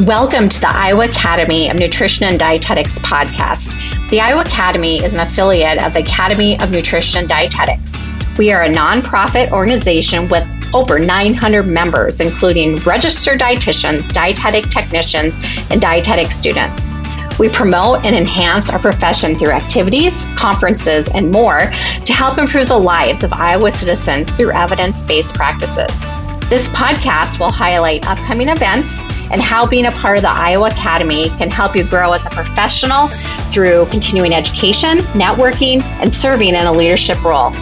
[0.00, 3.70] Welcome to the Iowa Academy of Nutrition and Dietetics podcast.
[4.10, 8.02] The Iowa Academy is an affiliate of the Academy of Nutrition and Dietetics.
[8.36, 10.44] We are a nonprofit organization with
[10.74, 15.38] over 900 members, including registered dietitians, dietetic technicians,
[15.70, 16.92] and dietetic students.
[17.38, 21.70] We promote and enhance our profession through activities, conferences, and more
[22.04, 26.08] to help improve the lives of Iowa citizens through evidence based practices.
[26.50, 31.28] This podcast will highlight upcoming events and how being a part of the Iowa Academy
[31.30, 33.08] can help you grow as a professional
[33.50, 37.52] through continuing education, networking, and serving in a leadership role.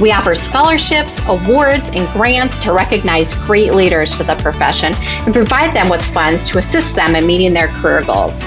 [0.00, 5.72] We offer scholarships, awards, and grants to recognize great leaders to the profession and provide
[5.72, 8.44] them with funds to assist them in meeting their career goals.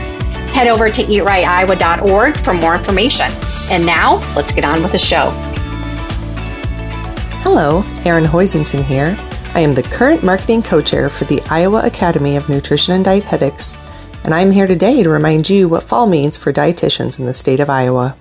[0.53, 3.31] Head over to eatrightiowa.org for more information.
[3.69, 5.29] And now, let's get on with the show.
[7.43, 9.17] Hello, Erin Hoisington here.
[9.57, 13.79] I am the current marketing co chair for the Iowa Academy of Nutrition and Dietetics,
[14.23, 17.59] and I'm here today to remind you what fall means for dietitians in the state
[17.59, 18.15] of Iowa.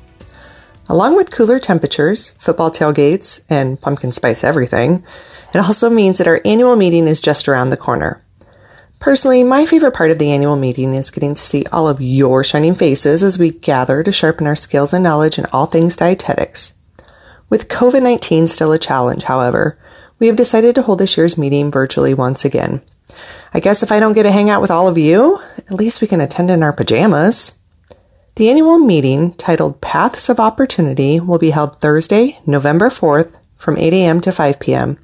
[0.89, 5.05] Along with cooler temperatures, football tailgates, and pumpkin spice everything,
[5.53, 8.23] it also means that our annual meeting is just around the corner.
[8.99, 12.45] Personally, my favorite part of the annual meeting is getting to see all of your
[12.45, 16.73] shining faces as we gather to sharpen our skills and knowledge in all things dietetics.
[17.51, 19.77] With COVID 19 still a challenge, however,
[20.19, 22.83] we have decided to hold this year's meeting virtually once again.
[23.53, 26.01] I guess if I don't get to hang out with all of you, at least
[26.01, 27.59] we can attend in our pajamas.
[28.37, 33.93] The annual meeting, titled Paths of Opportunity, will be held Thursday, November 4th from 8
[33.95, 34.21] a.m.
[34.21, 34.99] to 5 p.m.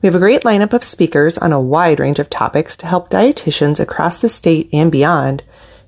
[0.00, 3.10] We have a great lineup of speakers on a wide range of topics to help
[3.10, 5.42] dietitians across the state and beyond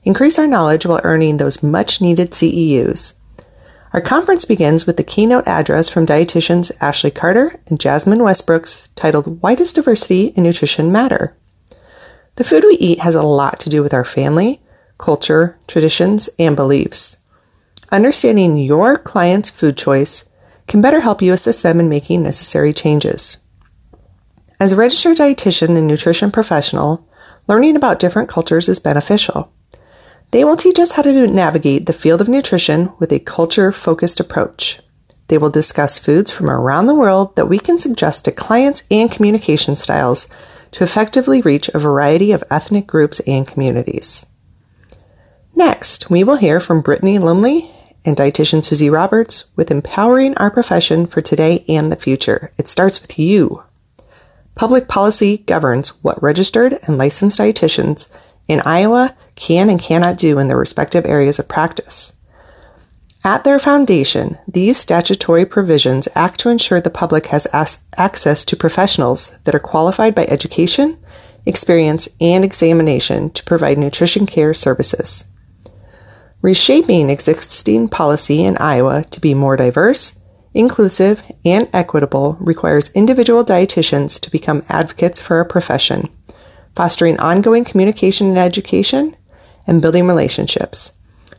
[0.05, 3.15] increase our knowledge while earning those much needed CEUs.
[3.93, 9.43] Our conference begins with the keynote address from dietitians Ashley Carter and Jasmine Westbrooks titled
[9.43, 11.37] Why Does Diversity in Nutrition Matter?
[12.37, 14.63] The food we eat has a lot to do with our family,
[14.97, 17.19] culture, traditions, and beliefs.
[17.91, 20.25] Understanding your client's food choice
[20.67, 23.37] can better help you assist them in making necessary changes.
[24.59, 27.07] As a registered dietitian and nutrition professional,
[27.47, 29.53] learning about different cultures is beneficial.
[30.33, 34.19] They will teach us how to navigate the field of nutrition with a culture focused
[34.19, 34.81] approach.
[35.29, 39.11] They will discuss foods from around the world that we can suggest to clients and
[39.11, 40.27] communication styles
[40.73, 44.25] to effectively reach a variety of ethnic groups and communities.
[45.55, 47.71] Next, we will hear from Brittany Lumley
[48.03, 52.53] and dietitian Susie Roberts with empowering our profession for today and the future.
[52.57, 53.65] It starts with you.
[54.55, 58.11] Public policy governs what registered and licensed dietitians
[58.49, 62.15] in Iowa can and cannot do in their respective areas of practice.
[63.25, 68.57] At their foundation, these statutory provisions act to ensure the public has as- access to
[68.57, 70.99] professionals that are qualified by education,
[71.47, 75.25] experience, and examination to provide nutrition care services.
[76.41, 80.19] Reshaping existing policy in Iowa to be more diverse,
[80.53, 86.09] inclusive, and equitable requires individual dietitians to become advocates for a profession
[86.75, 89.17] fostering ongoing communication and education,
[89.67, 90.93] and building relationships.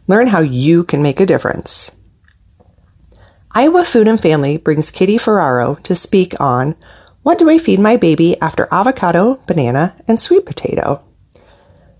[0.08, 1.92] Learn how you can make a difference.
[3.52, 6.76] Iowa Food and Family brings Katie Ferraro to speak on
[7.22, 11.04] What do I feed my baby after avocado, banana, and sweet potato?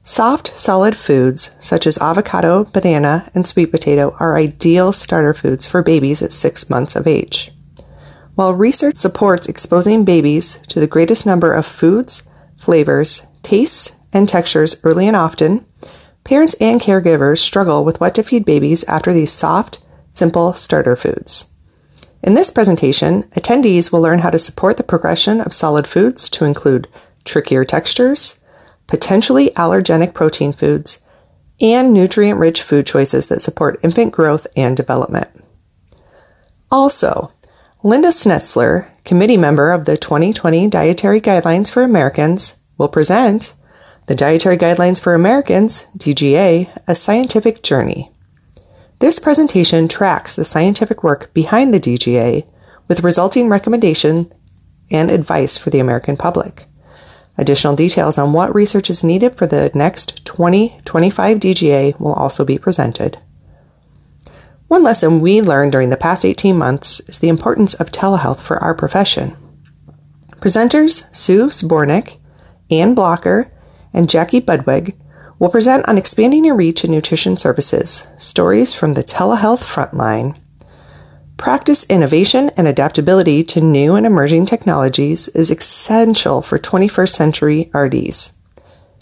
[0.02, 5.82] Soft, solid foods such as avocado, banana, and sweet potato are ideal starter foods for
[5.82, 7.52] babies at six months of age.
[8.36, 12.30] While research supports exposing babies to the greatest number of foods,
[12.64, 15.66] flavors, tastes, and textures early and often,
[16.24, 19.80] parents and caregivers struggle with what to feed babies after these soft,
[20.12, 21.54] simple starter foods.
[22.24, 26.46] In this presentation, attendees will learn how to support the progression of solid foods to
[26.46, 26.88] include
[27.26, 28.40] trickier textures,
[28.88, 31.06] potentially allergenic protein foods,
[31.60, 35.30] and nutrient rich food choices that support infant growth and development.
[36.72, 37.32] Also,
[37.84, 43.54] Linda Snetselaar, committee member of the 2020 Dietary Guidelines for Americans, will present
[44.08, 48.12] the Dietary Guidelines for Americans, DGA, a scientific journey.
[49.00, 52.46] This presentation tracks the scientific work behind the DGA
[52.88, 54.32] with resulting recommendation
[54.92, 56.66] and advice for the American public.
[57.38, 62.58] Additional details on what research is needed for the next 2025 DGA will also be
[62.58, 63.18] presented.
[64.74, 68.58] One lesson we learned during the past 18 months is the importance of telehealth for
[68.58, 69.38] our profession.
[70.38, 72.18] Presenters Sue Zbornik,
[72.72, 73.52] Ann Blocker,
[73.94, 74.96] and Jackie Budwig
[75.38, 80.36] will present on expanding your reach in nutrition services, stories from the telehealth frontline.
[81.38, 88.34] Practice innovation and adaptability to new and emerging technologies is essential for 21st century RDs.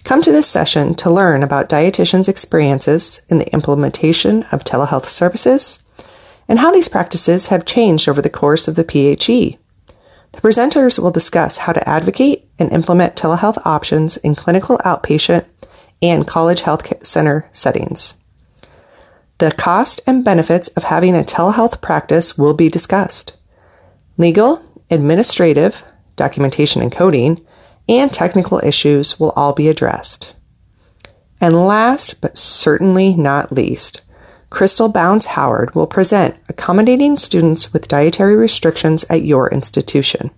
[0.03, 5.83] Come to this session to learn about dietitians' experiences in the implementation of telehealth services
[6.48, 9.57] and how these practices have changed over the course of the PHE.
[10.33, 15.45] The presenters will discuss how to advocate and implement telehealth options in clinical outpatient
[16.01, 18.15] and college health center settings.
[19.38, 23.38] The cost and benefits of having a telehealth practice will be discussed.
[24.18, 25.83] Legal, administrative,
[26.15, 27.45] documentation and coding,
[27.91, 30.33] and technical issues will all be addressed.
[31.41, 34.01] And last but certainly not least,
[34.49, 40.31] Crystal Bounds Howard will present accommodating students with dietary restrictions at your institution.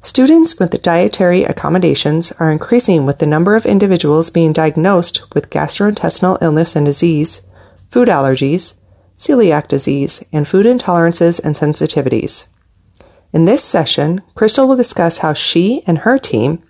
[0.00, 6.38] Students with dietary accommodations are increasing with the number of individuals being diagnosed with gastrointestinal
[6.42, 7.42] illness and disease,
[7.88, 8.74] food allergies,
[9.16, 12.48] celiac disease, and food intolerances and sensitivities.
[13.32, 16.62] In this session, Crystal will discuss how she and her team